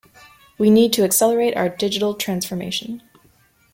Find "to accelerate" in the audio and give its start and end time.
0.93-1.55